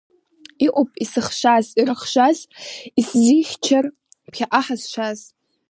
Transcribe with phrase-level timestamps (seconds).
[0.65, 2.37] Иҟоуп исыхшаз ирыхшаз,
[2.99, 3.85] исзихьчар
[4.31, 5.19] ԥхьаҟа ҳазшаз.